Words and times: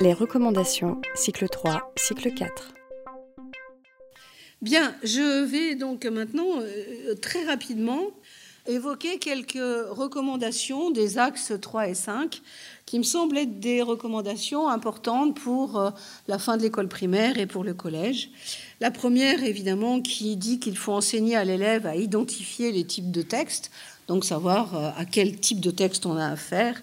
Les 0.00 0.12
recommandations, 0.12 1.00
cycle 1.14 1.48
3, 1.48 1.92
cycle 1.96 2.32
4. 2.32 2.74
Bien, 4.62 4.94
je 5.02 5.44
vais 5.44 5.74
donc 5.74 6.04
maintenant 6.06 6.60
euh, 6.60 7.14
très 7.14 7.44
rapidement 7.44 8.10
évoquer 8.66 9.18
quelques 9.18 9.54
recommandations 9.90 10.90
des 10.90 11.18
axes 11.18 11.52
3 11.60 11.88
et 11.88 11.94
5 11.94 12.42
qui 12.84 12.98
me 12.98 13.04
semblent 13.04 13.38
être 13.38 13.58
des 13.60 13.82
recommandations 13.82 14.68
importantes 14.68 15.38
pour 15.38 15.78
euh, 15.78 15.90
la 16.28 16.38
fin 16.38 16.56
de 16.56 16.62
l'école 16.62 16.88
primaire 16.88 17.38
et 17.38 17.46
pour 17.46 17.64
le 17.64 17.74
collège. 17.74 18.30
La 18.80 18.90
première, 18.90 19.42
évidemment, 19.42 20.00
qui 20.00 20.36
dit 20.36 20.58
qu'il 20.58 20.76
faut 20.76 20.92
enseigner 20.92 21.36
à 21.36 21.44
l'élève 21.44 21.86
à 21.86 21.96
identifier 21.96 22.72
les 22.72 22.84
types 22.84 23.10
de 23.10 23.22
textes, 23.22 23.70
donc 24.06 24.24
savoir 24.24 24.74
euh, 24.74 24.90
à 24.96 25.04
quel 25.04 25.38
type 25.38 25.60
de 25.60 25.70
texte 25.70 26.06
on 26.06 26.16
a 26.16 26.26
affaire. 26.26 26.82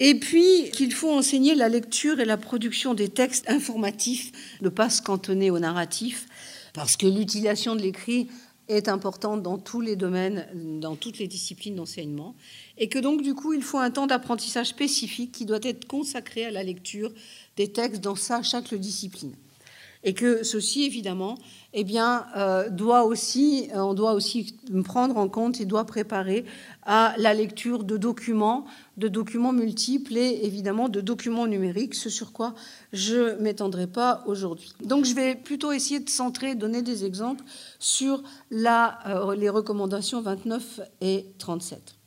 Et 0.00 0.14
puis 0.14 0.70
qu'il 0.72 0.92
faut 0.92 1.10
enseigner 1.10 1.54
la 1.54 1.68
lecture 1.68 2.20
et 2.20 2.24
la 2.24 2.36
production 2.36 2.94
des 2.94 3.08
textes 3.08 3.48
informatifs, 3.48 4.32
ne 4.60 4.68
pas 4.68 4.90
se 4.90 5.02
cantonner 5.02 5.50
au 5.50 5.58
narratif, 5.58 6.26
parce 6.74 6.96
que 6.96 7.06
l'utilisation 7.06 7.74
de 7.74 7.82
l'écrit 7.82 8.28
est 8.68 8.88
importante 8.88 9.42
dans 9.42 9.56
tous 9.56 9.80
les 9.80 9.96
domaines, 9.96 10.46
dans 10.80 10.94
toutes 10.94 11.18
les 11.18 11.26
disciplines 11.26 11.76
d'enseignement, 11.76 12.34
et 12.76 12.88
que 12.88 12.98
donc 12.98 13.22
du 13.22 13.34
coup 13.34 13.54
il 13.54 13.62
faut 13.62 13.78
un 13.78 13.90
temps 13.90 14.06
d'apprentissage 14.06 14.68
spécifique 14.68 15.32
qui 15.32 15.46
doit 15.46 15.60
être 15.62 15.86
consacré 15.86 16.44
à 16.44 16.50
la 16.50 16.62
lecture 16.62 17.10
des 17.56 17.72
textes 17.72 18.02
dans 18.02 18.14
chaque 18.14 18.74
discipline 18.74 19.32
et 20.04 20.14
que 20.14 20.42
ceci, 20.42 20.84
évidemment, 20.84 21.36
eh 21.74 21.84
bien, 21.84 22.26
euh, 22.36 22.70
doit 22.70 23.04
aussi, 23.04 23.68
on 23.74 23.94
doit 23.94 24.12
aussi 24.12 24.54
prendre 24.84 25.16
en 25.16 25.28
compte 25.28 25.60
et 25.60 25.66
doit 25.66 25.84
préparer 25.84 26.44
à 26.84 27.14
la 27.18 27.34
lecture 27.34 27.84
de 27.84 27.96
documents, 27.96 28.64
de 28.96 29.08
documents 29.08 29.52
multiples 29.52 30.16
et 30.16 30.40
évidemment 30.44 30.88
de 30.88 31.00
documents 31.00 31.46
numériques, 31.46 31.94
ce 31.94 32.08
sur 32.08 32.32
quoi 32.32 32.54
je 32.92 33.36
ne 33.36 33.42
m'étendrai 33.42 33.86
pas 33.86 34.22
aujourd'hui. 34.26 34.72
Donc, 34.82 35.04
je 35.04 35.14
vais 35.14 35.34
plutôt 35.34 35.72
essayer 35.72 36.00
de 36.00 36.08
centrer, 36.08 36.54
donner 36.54 36.82
des 36.82 37.04
exemples 37.04 37.44
sur 37.78 38.22
euh, 38.52 39.34
les 39.34 39.48
recommandations 39.48 40.22
29 40.22 40.80
et 41.00 41.26
37. 41.38 41.97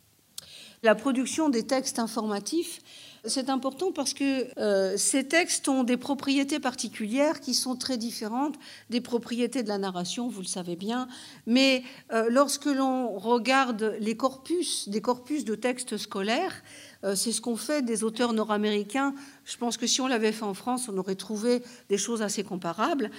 La 0.83 0.95
production 0.95 1.49
des 1.49 1.67
textes 1.67 1.99
informatifs 1.99 2.79
c'est 3.25 3.49
important 3.49 3.91
parce 3.91 4.13
que 4.15 4.47
euh, 4.59 4.97
ces 4.97 5.27
textes 5.27 5.69
ont 5.69 5.83
des 5.83 5.97
propriétés 5.97 6.59
particulières 6.59 7.39
qui 7.39 7.53
sont 7.53 7.75
très 7.75 7.97
différentes 7.97 8.55
des 8.89 9.01
propriétés 9.01 9.61
de 9.61 9.67
la 9.67 9.77
narration, 9.77 10.27
vous 10.27 10.41
le 10.41 10.47
savez 10.47 10.75
bien. 10.75 11.07
Mais 11.45 11.83
euh, 12.11 12.27
lorsque 12.29 12.65
l'on 12.65 13.11
regarde 13.19 13.95
les 13.99 14.17
corpus, 14.17 14.89
des 14.89 15.01
corpus 15.01 15.45
de 15.45 15.53
textes 15.53 15.97
scolaires, 15.97 16.63
euh, 17.03 17.15
c'est 17.15 17.31
ce 17.31 17.41
qu'ont 17.41 17.57
fait 17.57 17.83
des 17.83 18.03
auteurs 18.03 18.33
nord-américains. 18.33 19.13
Je 19.51 19.57
pense 19.57 19.75
que 19.75 19.85
si 19.85 19.99
on 19.99 20.07
l'avait 20.07 20.31
fait 20.31 20.45
en 20.45 20.53
France, 20.53 20.87
on 20.87 20.97
aurait 20.97 21.15
trouvé 21.15 21.61
des 21.89 21.97
choses 21.97 22.21
assez 22.21 22.41
comparables. 22.41 23.11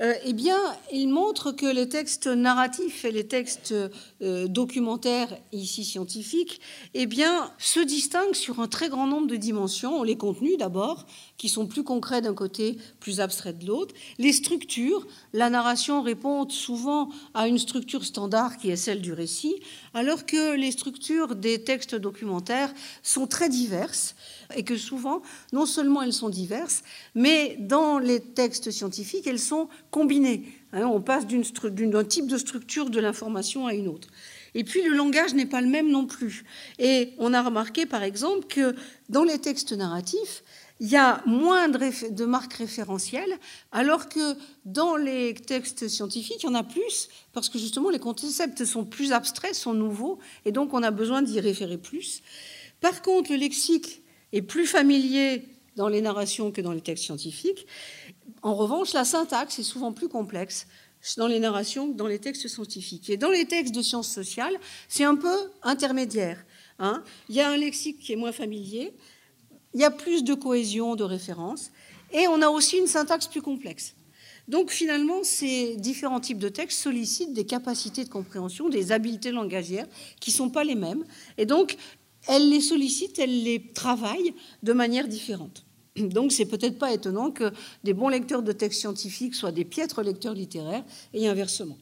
Euh, 0.00 0.14
eh 0.24 0.32
bien, 0.32 0.56
il 0.92 1.08
montre 1.08 1.50
que 1.50 1.66
les 1.66 1.88
textes 1.88 2.28
narratifs 2.28 3.04
et 3.04 3.10
les 3.10 3.26
textes 3.26 3.74
euh, 4.22 4.46
documentaires, 4.46 5.36
ici 5.50 5.84
scientifiques, 5.84 6.60
eh 6.94 7.06
bien, 7.06 7.50
se 7.58 7.80
distinguent 7.80 8.36
sur 8.36 8.60
un 8.60 8.68
très 8.68 8.88
grand 8.88 9.08
nombre 9.08 9.26
de 9.26 9.34
dimensions. 9.34 10.04
Les 10.04 10.16
contenus 10.16 10.56
d'abord, 10.58 11.06
qui 11.38 11.48
sont 11.48 11.66
plus 11.66 11.82
concrets 11.82 12.22
d'un 12.22 12.34
côté, 12.34 12.78
plus 13.00 13.18
abstraits 13.18 13.58
de 13.58 13.66
l'autre. 13.66 13.92
Les 14.18 14.32
structures, 14.32 15.08
la 15.32 15.50
narration 15.50 16.02
répond 16.02 16.48
souvent 16.48 17.10
à 17.34 17.48
une 17.48 17.58
structure 17.58 18.04
standard 18.04 18.58
qui 18.58 18.70
est 18.70 18.76
celle 18.76 19.00
du 19.00 19.12
récit, 19.12 19.56
alors 19.92 20.24
que 20.24 20.54
les 20.54 20.70
structures 20.70 21.34
des 21.34 21.64
textes 21.64 21.96
documentaires 21.96 22.72
sont 23.02 23.26
très 23.26 23.48
diverses 23.48 24.14
et 24.54 24.62
que 24.64 24.76
souvent, 24.76 25.22
non 25.52 25.66
seulement 25.66 25.79
elles 26.02 26.12
sont 26.12 26.28
diverses, 26.28 26.82
mais 27.14 27.56
dans 27.58 27.98
les 27.98 28.20
textes 28.20 28.70
scientifiques, 28.70 29.26
elles 29.26 29.38
sont 29.38 29.68
combinées. 29.90 30.44
Hein, 30.72 30.86
on 30.86 31.00
passe 31.00 31.26
d'un 31.26 32.04
type 32.04 32.26
de 32.26 32.38
structure 32.38 32.90
de 32.90 33.00
l'information 33.00 33.66
à 33.66 33.74
une 33.74 33.88
autre. 33.88 34.08
Et 34.54 34.64
puis 34.64 34.82
le 34.82 34.94
langage 34.94 35.34
n'est 35.34 35.46
pas 35.46 35.60
le 35.60 35.68
même 35.68 35.90
non 35.90 36.06
plus. 36.06 36.44
Et 36.78 37.12
on 37.18 37.34
a 37.34 37.42
remarqué 37.42 37.86
par 37.86 38.02
exemple 38.02 38.46
que 38.46 38.74
dans 39.08 39.24
les 39.24 39.38
textes 39.38 39.72
narratifs, 39.72 40.42
il 40.80 40.88
y 40.88 40.96
a 40.96 41.22
moins 41.26 41.68
de, 41.68 42.24
marques 42.24 42.54
référentielles, 42.54 43.38
alors 43.70 44.08
que 44.08 44.34
dans 44.64 44.96
les 44.96 45.34
textes 45.34 45.88
scientifiques, 45.88 46.42
il 46.42 46.46
y 46.46 46.48
en 46.48 46.54
a 46.54 46.62
plus, 46.62 47.10
parce 47.34 47.50
que 47.50 47.58
justement 47.58 47.90
les 47.90 47.98
concepts 47.98 48.64
sont 48.64 48.86
plus 48.86 49.12
abstraits, 49.12 49.54
sont 49.54 49.74
nouveaux, 49.74 50.18
et 50.46 50.52
donc 50.52 50.72
on 50.72 50.82
a 50.82 50.90
besoin 50.90 51.20
d'y 51.20 51.38
référer 51.38 51.76
plus. 51.76 52.22
Par 52.80 53.02
contre, 53.02 53.30
le 53.30 53.36
lexique 53.36 54.02
est 54.32 54.40
plus 54.40 54.66
familier 54.66 55.44
dans 55.80 55.88
les 55.88 56.02
narrations 56.02 56.52
que 56.52 56.60
dans 56.60 56.72
les 56.72 56.82
textes 56.82 57.04
scientifiques. 57.06 57.66
En 58.42 58.54
revanche, 58.54 58.92
la 58.92 59.06
syntaxe 59.06 59.58
est 59.58 59.62
souvent 59.62 59.94
plus 59.94 60.08
complexe 60.08 60.66
dans 61.16 61.26
les 61.26 61.40
narrations 61.40 61.90
que 61.90 61.96
dans 61.96 62.06
les 62.06 62.18
textes 62.18 62.48
scientifiques. 62.48 63.08
Et 63.08 63.16
dans 63.16 63.30
les 63.30 63.46
textes 63.46 63.74
de 63.74 63.80
sciences 63.80 64.12
sociales, 64.12 64.54
c'est 64.90 65.04
un 65.04 65.16
peu 65.16 65.34
intermédiaire. 65.62 66.44
Hein. 66.82 67.02
il 67.30 67.34
y 67.34 67.40
a 67.40 67.48
un 67.48 67.56
lexique 67.56 67.98
qui 67.98 68.12
est 68.12 68.16
moins 68.16 68.32
familier, 68.32 68.92
il 69.72 69.80
y 69.80 69.84
a 69.84 69.90
plus 69.90 70.22
de 70.22 70.34
cohésion 70.34 70.96
de 70.96 71.04
références, 71.04 71.70
et 72.12 72.28
on 72.28 72.42
a 72.42 72.48
aussi 72.48 72.76
une 72.76 72.86
syntaxe 72.86 73.26
plus 73.26 73.42
complexe. 73.42 73.94
Donc 74.48 74.70
finalement, 74.70 75.22
ces 75.22 75.76
différents 75.76 76.20
types 76.20 76.38
de 76.38 76.48
textes 76.50 76.78
sollicitent 76.78 77.32
des 77.32 77.46
capacités 77.46 78.04
de 78.04 78.10
compréhension, 78.10 78.68
des 78.68 78.92
habiletés 78.92 79.30
langagières 79.30 79.86
qui 80.20 80.30
ne 80.30 80.36
sont 80.36 80.50
pas 80.50 80.64
les 80.64 80.74
mêmes. 80.74 81.04
Et 81.38 81.46
donc 81.46 81.76
elle 82.28 82.50
les 82.50 82.60
sollicite, 82.60 83.18
elle 83.18 83.44
les 83.44 83.72
travaille 83.72 84.34
de 84.62 84.72
manière 84.72 85.08
différente. 85.08 85.64
Donc, 85.96 86.32
c'est 86.32 86.46
peut-être 86.46 86.78
pas 86.78 86.92
étonnant 86.92 87.30
que 87.30 87.52
des 87.84 87.94
bons 87.94 88.08
lecteurs 88.08 88.42
de 88.42 88.52
textes 88.52 88.80
scientifiques 88.80 89.34
soient 89.34 89.52
des 89.52 89.64
piètres 89.64 90.02
lecteurs 90.02 90.34
littéraires 90.34 90.84
et 91.12 91.28
inversement. 91.28 91.78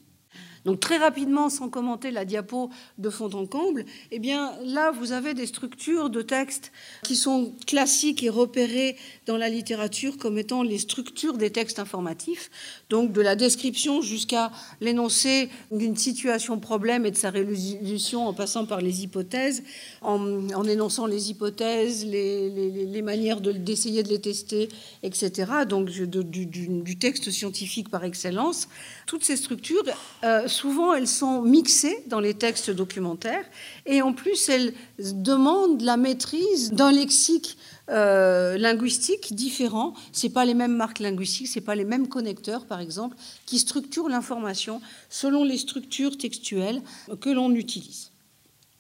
Donc 0.69 0.81
très 0.81 0.99
rapidement, 0.99 1.49
sans 1.49 1.71
commenter 1.71 2.11
la 2.11 2.27
diapo 2.27 2.69
de 2.99 3.09
fond 3.09 3.31
en 3.33 3.47
comble, 3.47 3.87
eh 4.11 4.19
bien 4.19 4.53
là, 4.67 4.91
vous 4.91 5.13
avez 5.13 5.33
des 5.33 5.47
structures 5.47 6.11
de 6.11 6.21
textes 6.21 6.73
qui 7.05 7.17
sont 7.17 7.55
classiques 7.67 8.23
et 8.23 8.29
repérées 8.29 8.95
dans 9.25 9.39
la 9.39 9.49
littérature 9.49 10.19
comme 10.19 10.37
étant 10.37 10.63
les 10.63 10.77
structures 10.77 11.39
des 11.39 11.49
textes 11.49 11.79
informatifs, 11.79 12.51
donc 12.91 13.13
de 13.13 13.23
la 13.23 13.35
description 13.35 14.03
jusqu'à 14.03 14.53
l'énoncé 14.83 15.49
d'une 15.73 15.97
situation 15.97 16.61
problème 16.61 17.07
et 17.07 17.13
de 17.13 17.17
sa 17.17 17.31
résolution 17.31 18.29
en 18.29 18.35
passant 18.35 18.67
par 18.67 18.83
les 18.83 19.05
hypothèses, 19.05 19.63
en, 20.03 20.65
énonçant 20.65 21.07
les 21.07 21.31
hypothèses, 21.31 22.05
les, 22.05 23.01
manières 23.03 23.41
d'essayer 23.41 24.03
de, 24.03 24.11
les 24.11 24.21
tester, 24.21 24.69
etc. 25.03 25.51
Donc 25.67 25.89
du, 25.89 26.99
texte 26.99 27.31
scientifique 27.31 27.89
par 27.89 28.05
excellence. 28.05 28.69
Toutes 29.07 29.25
ces 29.25 29.37
structures, 29.37 29.83
euh, 30.25 30.47
souvent, 30.59 30.93
elles 30.93 31.09
sont 31.09 31.43
mixées 31.43 32.03
dans 32.07 32.21
les 32.21 32.35
textes 32.35 32.71
documentaires 32.71 33.45
et 33.87 34.03
en 34.03 34.13
plus, 34.13 34.49
elles 34.49 34.75
demandent 34.99 35.83
la 35.83 35.97
maîtrise 35.97 36.73
d'un 36.73 36.91
lexique 36.91 37.57
euh, 37.91 38.59
linguistiques 38.59 39.35
différents. 39.35 39.95
C'est 40.13 40.31
pas 40.31 40.45
les 40.45 40.55
mêmes 40.55 40.75
marques 40.75 40.99
linguistiques, 40.99 41.47
c'est 41.49 41.61
pas 41.61 41.77
les 41.77 41.85
mêmes 41.85 42.09
connecteurs, 42.09 42.67
par 42.67 42.81
exemple, 42.81 43.17
qui 43.47 43.59
structurent 43.59 44.09
l'information 44.09 44.81
selon 45.09 45.45
les 45.45 45.59
structures 45.59 46.19
textuelles 46.19 46.83
que 47.21 47.31
l'on 47.31 47.53
utilise. 47.55 48.11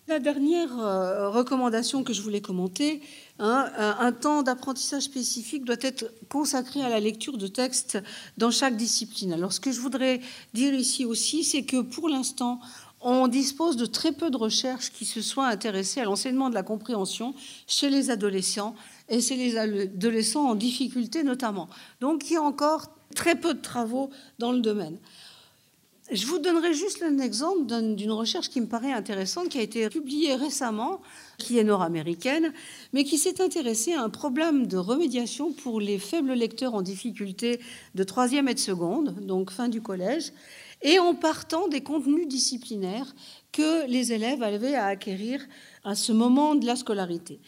La 0.08 0.20
dernière 0.20 0.70
euh, 0.80 1.28
recommandation 1.28 2.02
que 2.02 2.14
je 2.14 2.22
voulais 2.22 2.41
commenter, 2.41 3.02
hein, 3.38 3.70
un 3.76 4.10
temps 4.12 4.42
d'apprentissage 4.42 5.02
spécifique 5.02 5.66
doit 5.66 5.76
être 5.82 6.10
consacré 6.30 6.82
à 6.82 6.88
la 6.88 6.98
lecture 6.98 7.36
de 7.36 7.46
textes 7.46 7.98
dans 8.38 8.50
chaque 8.50 8.74
discipline. 8.74 9.34
Alors 9.34 9.52
ce 9.52 9.60
que 9.60 9.70
je 9.70 9.80
voudrais 9.80 10.22
dire 10.54 10.72
ici 10.72 11.04
aussi, 11.04 11.44
c'est 11.44 11.62
que 11.62 11.82
pour 11.82 12.08
l'instant, 12.08 12.58
on 13.02 13.28
dispose 13.28 13.76
de 13.76 13.84
très 13.84 14.12
peu 14.12 14.30
de 14.30 14.38
recherches 14.38 14.91
qui 14.92 15.04
se 15.04 15.20
soient 15.20 15.47
intéressées 15.47 16.00
à 16.00 16.04
l'enseignement 16.04 16.48
de 16.48 16.54
la 16.54 16.62
compréhension 16.62 17.34
chez 17.66 17.91
les 17.91 18.08
adolescents 18.08 18.74
et 19.10 19.20
chez 19.20 19.36
les 19.36 19.58
adolescents 19.58 20.48
en 20.48 20.54
difficulté 20.54 21.22
notamment. 21.22 21.68
Donc 22.00 22.30
il 22.30 22.33
y 22.33 22.36
a 22.36 22.42
encore 22.42 22.86
très 23.15 23.34
peu 23.34 23.53
de 23.53 23.60
travaux 23.60 24.09
dans 24.38 24.53
le 24.53 24.60
domaine. 24.60 24.97
Je 26.10 26.27
vous 26.27 26.39
donnerai 26.39 26.72
juste 26.72 27.03
un 27.03 27.19
exemple 27.19 27.66
d'une 27.95 28.13
recherche 28.13 28.49
qui 28.49 28.63
me 28.63 28.66
paraît 28.66 28.93
intéressante, 28.93 29.51
qui 29.51 29.59
a 29.59 29.63
été 29.63 29.91
publiée 29.91 30.37
récemment, 30.37 31.03
qui 31.37 31.59
est 31.59 31.65
nord-américaine, 31.65 32.55
mais 32.95 33.05
qui 33.05 33.19
s'est 33.19 33.43
intéressée 33.43 33.93
à 33.93 34.05
un 34.05 34.09
problème 34.09 34.66
de 34.66 34.78
remédiation 34.78 35.53
pour 35.53 35.83
les 35.83 35.99
faibles 35.99 36.33
lecteurs 36.33 36.75
en 36.75 36.81
difficulté 36.81 37.60
de 37.95 38.05
troisième 38.05 38.49
et 38.49 38.55
de 38.55 38.59
seconde, 38.59 39.16
donc 39.21 39.51
fin 39.51 39.69
du 39.69 39.83
collège, 39.83 40.33
et 40.81 40.99
en 40.99 41.15
partant 41.15 41.69
des 41.69 41.83
contenus 41.83 42.27
disciplinaires 42.27 43.15
que 43.53 43.87
les 43.87 44.15
élèves 44.15 44.43
avaient 44.43 44.77
à 44.77 44.87
acquérir 44.87 45.47
à 45.84 45.95
ce 45.95 46.13
moment 46.13 46.55
de 46.55 46.65
la 46.65 46.77
scolarité. 46.77 47.39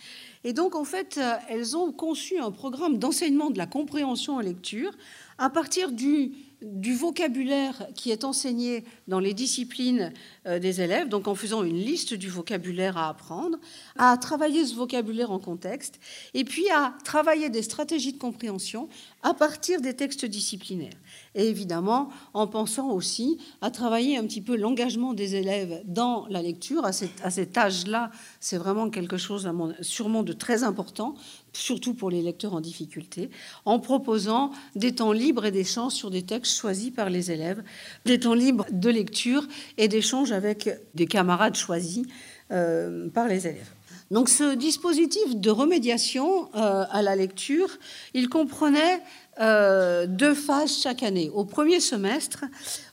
Et 0.44 0.52
donc, 0.52 0.74
en 0.74 0.84
fait, 0.84 1.18
euh, 1.18 1.34
elles 1.48 1.76
ont 1.78 1.92
conçu 1.92 2.38
un 2.38 2.50
programme 2.50 2.98
d'enseignement 2.98 3.50
de 3.50 3.58
la 3.58 3.66
compréhension 3.66 4.36
en 4.36 4.40
lecture 4.40 4.92
à 5.38 5.48
partir 5.48 5.92
du 5.92 6.32
du 6.62 6.94
vocabulaire 6.94 7.86
qui 7.94 8.10
est 8.10 8.24
enseigné 8.24 8.84
dans 9.08 9.20
les 9.20 9.34
disciplines 9.34 10.12
euh, 10.46 10.58
des 10.58 10.80
élèves, 10.80 11.08
donc 11.08 11.28
en 11.28 11.34
faisant 11.34 11.64
une 11.64 11.78
liste 11.78 12.14
du 12.14 12.28
vocabulaire 12.28 12.96
à 12.96 13.08
apprendre, 13.08 13.58
à 13.96 14.16
travailler 14.16 14.64
ce 14.66 14.74
vocabulaire 14.74 15.30
en 15.30 15.38
contexte, 15.38 15.98
et 16.34 16.44
puis 16.44 16.68
à 16.70 16.94
travailler 17.04 17.48
des 17.48 17.62
stratégies 17.62 18.12
de 18.12 18.18
compréhension 18.18 18.88
à 19.22 19.34
partir 19.34 19.80
des 19.80 19.94
textes 19.94 20.24
disciplinaires. 20.24 20.96
Et 21.36 21.48
évidemment, 21.48 22.08
en 22.34 22.48
pensant 22.48 22.90
aussi 22.90 23.38
à 23.60 23.70
travailler 23.70 24.16
un 24.16 24.24
petit 24.24 24.40
peu 24.40 24.56
l'engagement 24.56 25.14
des 25.14 25.36
élèves 25.36 25.80
dans 25.84 26.26
la 26.28 26.42
lecture, 26.42 26.84
à 26.84 26.92
cet, 26.92 27.56
âge-là, 27.56 28.10
c'est 28.40 28.56
vraiment 28.56 28.90
quelque 28.90 29.16
chose 29.16 29.48
sûrement 29.80 30.24
de 30.24 30.32
très 30.32 30.64
important, 30.64 31.14
surtout 31.52 31.94
pour 31.94 32.10
les 32.10 32.20
lecteurs 32.20 32.54
en 32.54 32.60
difficulté, 32.60 33.30
en 33.64 33.78
proposant 33.78 34.50
des 34.74 34.96
temps 34.96 35.12
libres 35.12 35.44
et 35.44 35.52
d'échanges 35.52 35.92
sur 35.92 36.10
des 36.10 36.22
textes 36.22 36.58
choisis 36.58 36.90
par 36.90 37.10
les 37.10 37.30
élèves, 37.30 37.62
des 38.06 38.18
temps 38.18 38.34
libres 38.34 38.66
de 38.72 38.90
lecture 38.90 39.46
et 39.78 39.86
d'échanges 39.86 40.32
avec 40.32 40.68
des 40.94 41.06
camarades 41.06 41.54
choisis 41.54 42.06
euh, 42.50 43.08
par 43.08 43.28
les 43.28 43.46
élèves. 43.46 43.70
Donc 44.10 44.28
ce 44.28 44.56
dispositif 44.56 45.36
de 45.36 45.50
remédiation 45.50 46.50
euh, 46.56 46.84
à 46.90 47.00
la 47.00 47.14
lecture, 47.14 47.68
il 48.12 48.28
comprenait 48.28 49.00
euh, 49.40 50.06
deux 50.06 50.34
phases 50.34 50.76
chaque 50.82 51.02
année. 51.02 51.30
Au 51.32 51.44
premier 51.44 51.80
semestre, 51.80 52.44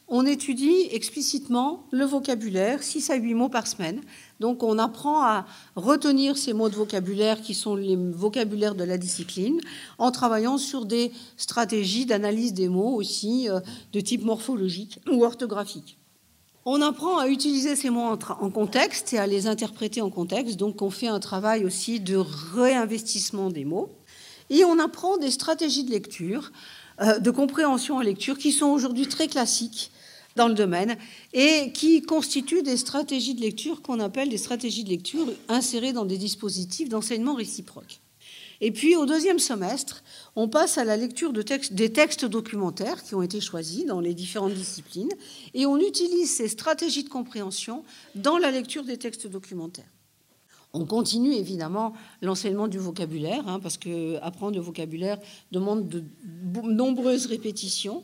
on 0.08 0.26
étudie 0.26 0.88
explicitement 0.92 1.84
le 1.92 2.06
vocabulaire, 2.06 2.82
6 2.82 3.10
à 3.10 3.16
8 3.16 3.34
mots 3.34 3.50
par 3.50 3.68
semaine. 3.68 4.02
Donc 4.40 4.64
on 4.64 4.80
apprend 4.80 5.22
à 5.24 5.46
retenir 5.76 6.38
ces 6.38 6.54
mots 6.54 6.70
de 6.70 6.76
vocabulaire 6.76 7.42
qui 7.42 7.54
sont 7.54 7.76
les 7.76 7.98
vocabulaires 7.98 8.76
de 8.76 8.86
la 8.86 8.98
discipline 8.98 9.60
en 9.98 10.12
travaillant 10.12 10.58
sur 10.58 10.86
des 10.86 11.12
stratégies 11.36 12.06
d'analyse 12.06 12.54
des 12.54 12.70
mots 12.70 12.96
aussi 12.96 13.50
euh, 13.50 13.60
de 13.92 14.00
type 14.00 14.24
morphologique 14.24 15.00
ou 15.12 15.26
orthographique. 15.26 15.98
On 16.64 16.82
apprend 16.82 17.18
à 17.18 17.28
utiliser 17.28 17.76
ces 17.76 17.90
mots 17.90 18.18
en 18.40 18.50
contexte 18.50 19.14
et 19.14 19.18
à 19.18 19.26
les 19.26 19.48
interpréter 19.48 20.02
en 20.02 20.10
contexte. 20.10 20.58
Donc 20.58 20.82
on 20.82 20.90
fait 20.90 21.08
un 21.08 21.20
travail 21.20 21.64
aussi 21.64 22.02
de 22.02 22.18
réinvestissement 22.18 23.50
des 23.50 23.64
mots. 23.64 23.90
Et 24.50 24.64
on 24.66 24.80
apprend 24.80 25.18
des 25.18 25.32
stratégies 25.32 25.84
de 25.84 25.92
lecture, 25.92 26.52
euh, 27.02 27.20
de 27.20 27.32
compréhension 27.32 27.98
en 27.98 28.02
lecture 28.02 28.38
qui 28.38 28.52
sont 28.52 28.68
aujourd'hui 28.68 29.08
très 29.08 29.28
classiques 29.28 29.92
dans 30.36 30.48
le 30.48 30.54
domaine 30.54 30.96
et 31.34 31.72
qui 31.74 32.02
constituent 32.02 32.64
des 32.64 32.78
stratégies 32.78 33.34
de 33.34 33.42
lecture 33.42 33.82
qu'on 33.82 34.00
appelle 34.00 34.30
des 34.30 34.38
stratégies 34.38 34.84
de 34.84 34.90
lecture 34.90 35.28
insérées 35.50 35.94
dans 35.94 36.06
des 36.06 36.18
dispositifs 36.18 36.88
d'enseignement 36.88 37.34
réciproque. 37.34 38.00
Et 38.62 38.72
puis 38.72 38.96
au 38.96 39.06
deuxième 39.06 39.40
semestre, 39.40 40.04
on 40.36 40.48
passe 40.48 40.78
à 40.78 40.84
la 40.84 40.98
lecture 40.98 41.34
de 41.34 41.44
des 41.72 41.92
textes 41.92 42.26
documentaires 42.26 43.04
qui 43.04 43.14
ont 43.14 43.22
été 43.22 43.40
choisis 43.40 43.86
dans 43.86 44.00
les 44.00 44.14
différentes 44.14 44.54
disciplines 44.54 45.12
et 45.54 45.66
on 45.66 45.78
utilise 45.78 46.36
ces 46.36 46.48
stratégies 46.48 47.04
de 47.04 47.10
compréhension 47.10 47.84
dans 48.16 48.38
la 48.38 48.52
lecture 48.52 48.84
des 48.84 48.98
textes 48.98 49.28
documentaires. 49.28 49.86
On 50.80 50.86
continue 50.86 51.34
évidemment 51.34 51.94
l'enseignement 52.22 52.68
du 52.68 52.78
vocabulaire, 52.78 53.48
hein, 53.48 53.60
parce 53.60 53.78
que 53.78 54.18
apprendre 54.22 54.56
le 54.56 54.62
vocabulaire 54.62 55.18
demande 55.52 55.90
de 55.90 56.04
nombreuses 56.64 57.26
répétitions. 57.26 58.04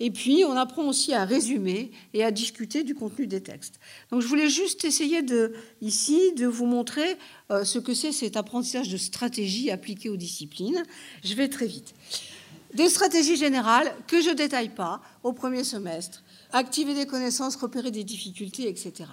Et 0.00 0.10
puis, 0.10 0.44
on 0.44 0.56
apprend 0.56 0.86
aussi 0.88 1.12
à 1.12 1.24
résumer 1.24 1.90
et 2.14 2.22
à 2.24 2.30
discuter 2.30 2.84
du 2.84 2.94
contenu 2.94 3.26
des 3.26 3.40
textes. 3.40 3.80
Donc, 4.10 4.20
je 4.20 4.26
voulais 4.26 4.48
juste 4.48 4.84
essayer 4.84 5.22
de, 5.22 5.54
ici 5.80 6.32
de 6.36 6.46
vous 6.46 6.66
montrer 6.66 7.16
euh, 7.50 7.64
ce 7.64 7.78
que 7.78 7.94
c'est 7.94 8.12
cet 8.12 8.36
apprentissage 8.36 8.88
de 8.88 8.96
stratégie 8.96 9.70
appliquée 9.70 10.08
aux 10.08 10.16
disciplines. 10.16 10.82
Je 11.24 11.34
vais 11.34 11.48
très 11.48 11.66
vite. 11.66 11.94
Des 12.74 12.88
stratégies 12.90 13.36
générales 13.36 13.94
que 14.06 14.20
je 14.20 14.28
ne 14.30 14.34
détaille 14.34 14.68
pas 14.68 15.00
au 15.22 15.32
premier 15.32 15.64
semestre. 15.64 16.22
Activer 16.52 16.94
des 16.94 17.06
connaissances, 17.06 17.56
repérer 17.56 17.90
des 17.90 18.04
difficultés, 18.04 18.68
etc. 18.68 19.06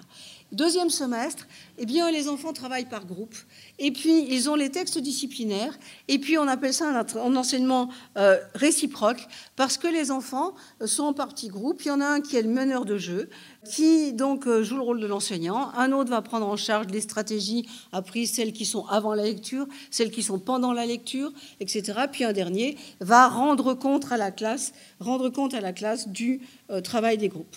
Deuxième 0.52 0.90
semestre, 0.90 1.48
eh 1.76 1.86
bien, 1.86 2.10
les 2.10 2.28
enfants 2.28 2.52
travaillent 2.52 2.88
par 2.88 3.04
groupe. 3.04 3.34
Et 3.80 3.90
puis, 3.90 4.26
ils 4.30 4.48
ont 4.48 4.54
les 4.54 4.70
textes 4.70 4.98
disciplinaires. 4.98 5.76
Et 6.06 6.18
puis, 6.18 6.38
on 6.38 6.46
appelle 6.46 6.72
ça 6.72 6.88
un, 6.88 7.36
enseignement 7.36 7.90
euh, 8.16 8.38
réciproque 8.54 9.26
parce 9.56 9.76
que 9.76 9.88
les 9.88 10.10
enfants 10.12 10.54
sont 10.84 11.02
en 11.02 11.12
partie 11.14 11.48
groupe. 11.48 11.82
Il 11.84 11.88
y 11.88 11.90
en 11.90 12.00
a 12.00 12.06
un 12.06 12.20
qui 12.20 12.36
est 12.36 12.42
le 12.42 12.48
meneur 12.48 12.84
de 12.84 12.96
jeu, 12.96 13.28
qui 13.68 14.12
donc 14.12 14.46
euh, 14.46 14.62
joue 14.62 14.76
le 14.76 14.82
rôle 14.82 15.00
de 15.00 15.06
l'enseignant. 15.06 15.72
Un 15.76 15.90
autre 15.90 16.10
va 16.10 16.22
prendre 16.22 16.46
en 16.46 16.56
charge 16.56 16.86
les 16.92 17.00
stratégies 17.00 17.68
apprises, 17.92 18.32
celles 18.32 18.52
qui 18.52 18.66
sont 18.66 18.86
avant 18.86 19.14
la 19.14 19.24
lecture, 19.24 19.66
celles 19.90 20.12
qui 20.12 20.22
sont 20.22 20.38
pendant 20.38 20.72
la 20.72 20.86
lecture, 20.86 21.32
etc. 21.58 22.02
Puis 22.10 22.22
un 22.22 22.32
dernier 22.32 22.76
va 23.00 23.26
rendre 23.28 23.45
compte 23.74 24.10
à 24.10 24.16
la 24.16 24.30
classe, 24.30 24.72
rendre 24.98 25.28
compte 25.28 25.54
à 25.54 25.60
la 25.60 25.72
classe 25.72 26.08
du 26.08 26.40
euh, 26.70 26.80
travail 26.80 27.18
des 27.18 27.28
groupes. 27.28 27.56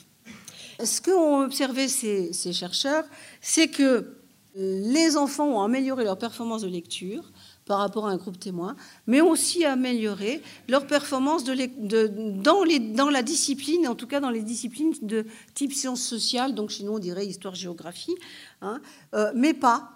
Ce 0.83 1.01
qu'ont 1.01 1.43
observé 1.43 1.87
ces, 1.87 2.31
chercheurs, 2.53 3.03
c'est 3.41 3.67
que 3.67 4.15
les 4.55 5.17
enfants 5.17 5.47
ont 5.47 5.61
amélioré 5.61 6.03
leur 6.03 6.17
performance 6.17 6.61
de 6.61 6.67
lecture 6.67 7.31
par 7.65 7.79
rapport 7.79 8.07
à 8.07 8.11
un 8.11 8.17
groupe 8.17 8.39
témoin, 8.39 8.75
mais 9.05 9.21
aussi 9.21 9.63
amélioré 9.63 10.41
leur 10.67 10.87
performance 10.87 11.43
dans, 11.43 13.09
la 13.11 13.21
discipline, 13.21 13.87
en 13.87 13.95
tout 13.95 14.07
cas 14.07 14.19
dans 14.19 14.31
les 14.31 14.41
disciplines 14.41 14.93
de 15.01 15.25
type 15.53 15.73
sciences 15.73 16.01
sociales, 16.01 16.55
donc 16.55 16.71
chez 16.71 16.83
nous 16.83 16.93
on 16.93 16.99
dirait 16.99 17.27
histoire-géographie, 17.27 18.15
hein, 18.61 18.81
euh, 19.13 19.31
mais 19.35 19.53
pas 19.53 19.91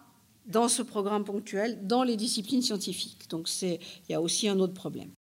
dans 0.45 0.67
ce 0.67 0.81
programme 0.81 1.23
ponctuel 1.23 1.87
dans 1.87 2.03
les 2.03 2.17
disciplines 2.17 2.61
scientifiques. 2.61 3.29
Donc 3.29 3.49
il 3.61 3.79
y 4.09 4.13
a 4.13 4.21
aussi 4.21 4.47
un 4.47 4.59
autre 4.59 4.73
problème. 4.73 5.09